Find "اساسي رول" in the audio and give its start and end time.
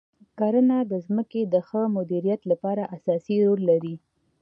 2.95-3.61